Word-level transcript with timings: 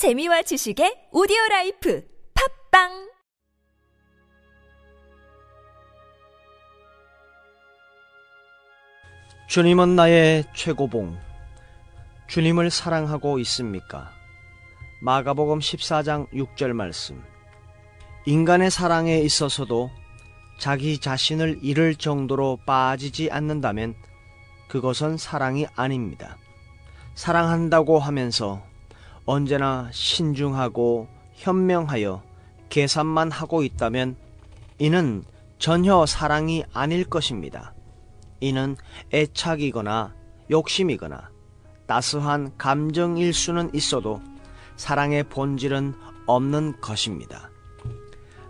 재미와 0.00 0.40
지식의 0.40 1.08
오디오 1.12 1.36
라이프 1.50 2.02
팟빵 2.70 3.10
주님은 9.46 9.96
나의 9.96 10.44
최고봉. 10.56 11.18
주님을 12.28 12.70
사랑하고 12.70 13.38
있습니까? 13.40 14.10
마가복음 15.02 15.58
14장 15.58 16.32
6절 16.32 16.72
말씀. 16.72 17.22
인간의 18.24 18.70
사랑에 18.70 19.18
있어서도 19.18 19.90
자기 20.58 20.98
자신을 20.98 21.58
잃을 21.60 21.96
정도로 21.96 22.60
빠지지 22.64 23.30
않는다면 23.30 23.94
그것은 24.66 25.18
사랑이 25.18 25.66
아닙니다. 25.76 26.38
사랑한다고 27.14 27.98
하면서 27.98 28.69
언제나 29.24 29.88
신중하고 29.92 31.08
현명하여 31.34 32.22
계산만 32.68 33.30
하고 33.30 33.62
있다면 33.62 34.16
이는 34.78 35.24
전혀 35.58 36.06
사랑이 36.06 36.64
아닐 36.72 37.04
것입니다. 37.04 37.74
이는 38.40 38.76
애착이거나 39.12 40.14
욕심이거나 40.50 41.30
따스한 41.86 42.52
감정일 42.56 43.34
수는 43.34 43.70
있어도 43.74 44.22
사랑의 44.76 45.24
본질은 45.24 45.94
없는 46.26 46.80
것입니다. 46.80 47.50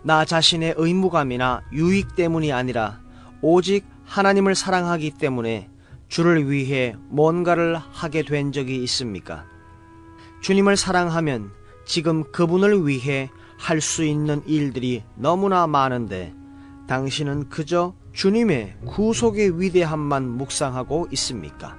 나 0.02 0.24
자신의 0.24 0.74
의무감이나 0.76 1.62
유익 1.72 2.14
때문이 2.14 2.52
아니라 2.52 3.00
오직 3.42 3.84
하나님을 4.04 4.54
사랑하기 4.54 5.12
때문에 5.12 5.68
주를 6.08 6.50
위해 6.50 6.94
뭔가를 7.08 7.76
하게 7.76 8.22
된 8.22 8.52
적이 8.52 8.82
있습니까? 8.84 9.46
주님을 10.40 10.76
사랑하면 10.76 11.50
지금 11.84 12.24
그분을 12.32 12.86
위해 12.86 13.30
할 13.58 13.80
수 13.80 14.04
있는 14.04 14.42
일들이 14.46 15.04
너무나 15.16 15.66
많은데 15.66 16.34
당신은 16.88 17.50
그저 17.50 17.94
주님의 18.12 18.78
구속의 18.86 19.60
위대함만 19.60 20.28
묵상하고 20.28 21.08
있습니까? 21.12 21.76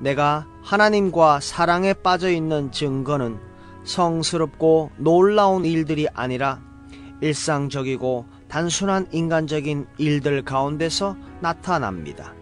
내가 0.00 0.46
하나님과 0.62 1.40
사랑에 1.40 1.94
빠져 1.94 2.28
있는 2.30 2.72
증거는 2.72 3.38
성스럽고 3.84 4.90
놀라운 4.98 5.64
일들이 5.64 6.08
아니라 6.12 6.60
일상적이고 7.20 8.26
단순한 8.48 9.06
인간적인 9.12 9.86
일들 9.98 10.42
가운데서 10.42 11.16
나타납니다. 11.40 12.34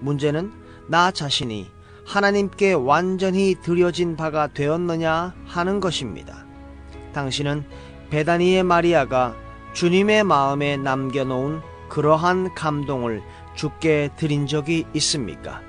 문제는 0.00 0.50
나 0.88 1.10
자신이 1.10 1.70
하나님께 2.08 2.72
완전히 2.72 3.54
드려진 3.60 4.16
바가 4.16 4.46
되었느냐 4.46 5.34
하는 5.44 5.78
것입니다. 5.78 6.46
당신은 7.12 7.66
베다니의 8.08 8.62
마리아가 8.62 9.36
주님의 9.74 10.24
마음에 10.24 10.78
남겨놓은 10.78 11.60
그러한 11.90 12.54
감동을 12.54 13.22
주께 13.54 14.08
드린 14.16 14.46
적이 14.46 14.86
있습니까? 14.94 15.60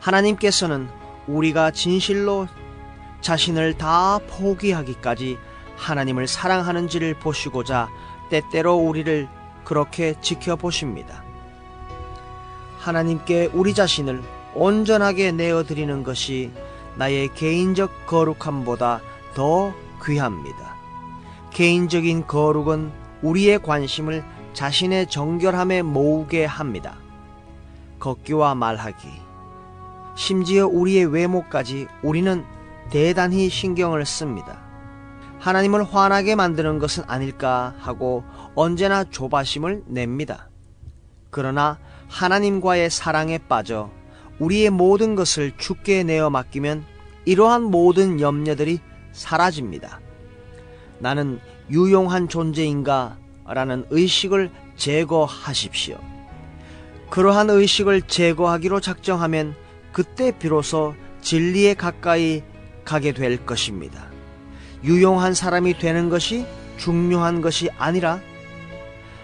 하나님께서는 0.00 0.88
우리가 1.28 1.70
진실로 1.70 2.48
자신을 3.20 3.74
다 3.74 4.18
포기하기까지 4.28 5.38
하나님을 5.76 6.26
사랑하는지를 6.26 7.14
보시고자 7.20 7.88
때때로 8.28 8.74
우리를 8.74 9.28
그렇게 9.62 10.16
지켜보십니다. 10.20 11.22
하나님께 12.80 13.50
우리 13.52 13.72
자신을 13.72 14.41
온전하게 14.54 15.32
내어드리는 15.32 16.02
것이 16.02 16.50
나의 16.96 17.32
개인적 17.34 18.06
거룩함보다 18.06 19.00
더 19.34 19.72
귀합니다. 20.04 20.76
개인적인 21.50 22.26
거룩은 22.26 22.92
우리의 23.22 23.62
관심을 23.62 24.24
자신의 24.52 25.08
정결함에 25.08 25.82
모으게 25.82 26.44
합니다. 26.44 26.96
걷기와 27.98 28.54
말하기, 28.54 29.08
심지어 30.16 30.66
우리의 30.66 31.06
외모까지 31.06 31.86
우리는 32.02 32.44
대단히 32.90 33.48
신경을 33.48 34.04
씁니다. 34.04 34.60
하나님을 35.38 35.84
화나게 35.84 36.34
만드는 36.34 36.78
것은 36.78 37.04
아닐까 37.06 37.74
하고 37.78 38.24
언제나 38.54 39.04
조바심을 39.04 39.84
냅니다. 39.86 40.48
그러나 41.30 41.78
하나님과의 42.08 42.90
사랑에 42.90 43.38
빠져 43.38 43.90
우리의 44.38 44.70
모든 44.70 45.14
것을 45.14 45.52
죽게 45.56 46.02
내어 46.04 46.30
맡기면 46.30 46.84
이러한 47.24 47.62
모든 47.62 48.20
염려들이 48.20 48.80
사라집니다. 49.12 50.00
나는 50.98 51.40
유용한 51.70 52.28
존재인가? 52.28 53.18
라는 53.46 53.84
의식을 53.90 54.50
제거하십시오. 54.76 55.98
그러한 57.10 57.50
의식을 57.50 58.02
제거하기로 58.02 58.80
작정하면 58.80 59.54
그때 59.92 60.32
비로소 60.36 60.94
진리에 61.20 61.74
가까이 61.74 62.42
가게 62.84 63.12
될 63.12 63.44
것입니다. 63.44 64.06
유용한 64.82 65.34
사람이 65.34 65.78
되는 65.78 66.08
것이 66.08 66.46
중요한 66.78 67.40
것이 67.40 67.68
아니라 67.78 68.20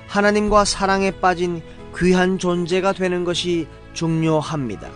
하나님과 0.06 0.64
사랑에 0.64 1.10
빠진 1.10 1.62
귀한 1.96 2.38
존재가 2.38 2.92
되는 2.92 3.24
것이 3.24 3.66
중요합니다. 3.98 4.88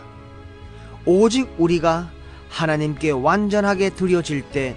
오직 1.05 1.53
우리가 1.59 2.09
하나님께 2.49 3.11
완전하게 3.11 3.91
드려질 3.91 4.43
때 4.51 4.77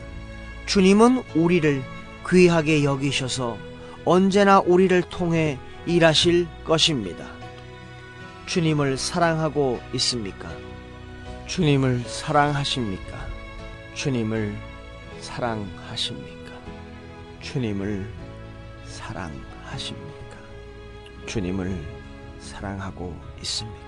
주님은 0.66 1.24
우리를 1.36 1.84
귀하게 2.28 2.84
여기셔서 2.84 3.56
언제나 4.03 4.59
우리를 4.59 5.00
통해 5.03 5.59
일하실 5.86 6.47
것입니다. 6.63 7.28
주님을 8.47 8.97
사랑하고 8.97 9.80
있습니까? 9.94 10.50
주님을 11.46 12.03
사랑하십니까? 12.07 13.28
주님을 13.94 14.57
사랑하십니까? 15.19 16.52
주님을 17.42 18.12
사랑하십니까? 18.88 20.38
주님을 21.28 21.80
사랑하고 22.40 23.16
있습니까? 23.44 23.84